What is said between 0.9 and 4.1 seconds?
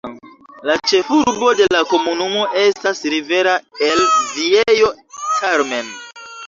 ĉefurbo de la komunumo estas Rivera el